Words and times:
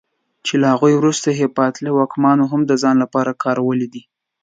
چې 0.45 0.53
له 0.61 0.67
هغوی 0.73 0.93
وروسته 0.97 1.27
هېپتالي 1.39 1.91
واکمنو 1.93 2.43
هم 2.51 2.61
د 2.65 2.71
ځان 2.83 2.95
لپاره 3.03 3.37
کارولی 3.43 3.87
دی. 3.93 4.01